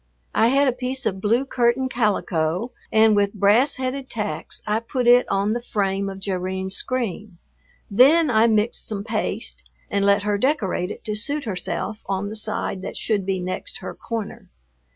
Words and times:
I 0.33 0.47
had 0.47 0.67
a 0.67 0.71
piece 0.71 1.05
of 1.05 1.21
blue 1.21 1.45
curtain 1.45 1.87
calico 1.87 2.71
and 2.91 3.15
with 3.15 3.35
brass 3.35 3.75
headed 3.75 4.09
tacks 4.09 4.63
I 4.65 4.79
put 4.79 5.05
it 5.05 5.29
on 5.29 5.53
the 5.53 5.61
frame 5.61 6.09
of 6.09 6.17
Jerrine's 6.19 6.73
screen, 6.75 7.37
then 7.91 8.31
I 8.31 8.47
mixed 8.47 8.87
some 8.87 9.03
paste 9.03 9.63
and 9.91 10.03
let 10.03 10.23
her 10.23 10.39
decorate 10.39 10.89
it 10.89 11.03
to 11.03 11.13
suit 11.13 11.43
herself 11.43 12.01
on 12.07 12.29
the 12.29 12.35
side 12.35 12.81
that 12.81 12.97
should 12.97 13.27
be 13.27 13.39
next 13.39 13.77
her 13.77 13.93
corner. 13.93 14.49